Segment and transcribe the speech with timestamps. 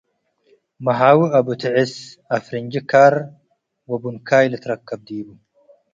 [0.85, 1.93] መሃዊ፣ አቡ-ትዕስ፡
[2.35, 3.13] አፍርንጂ፡ ካር
[3.89, 5.27] ወቡንካይ ልትርከብ ዲቡ።